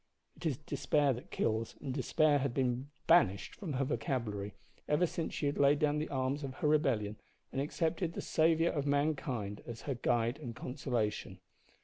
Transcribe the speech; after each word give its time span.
It 0.35 0.47
is 0.47 0.57
despair 0.57 1.13
that 1.13 1.29
kills, 1.29 1.75
and 1.79 1.93
despair 1.93 2.39
had 2.39 2.55
been 2.55 2.89
banished 3.05 3.53
from 3.53 3.73
her 3.73 3.85
vocabulary 3.85 4.55
ever 4.89 5.05
since 5.05 5.31
she 5.31 5.45
had 5.45 5.59
laid 5.59 5.77
down 5.77 5.99
the 5.99 6.09
arms 6.09 6.43
of 6.43 6.55
her 6.55 6.67
rebellion 6.67 7.17
and 7.51 7.61
accepted 7.61 8.13
the 8.13 8.21
Saviour 8.21 8.71
of 8.73 8.87
mankind 8.87 9.61
as 9.67 9.81
her 9.83 9.93
guide 10.01 10.39
and 10.39 10.55
consolation. 10.55 11.37